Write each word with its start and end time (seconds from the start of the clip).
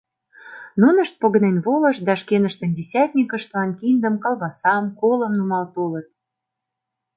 Нунышт 0.81 1.15
погынен 1.21 1.57
волышт 1.65 2.01
да 2.07 2.13
шкеныштын 2.21 2.71
десятникыштлан 2.79 3.69
киндым, 3.79 4.15
колбасам, 4.23 4.83
колым 4.99 5.33
нумал 5.39 5.65
толыт. 5.75 6.07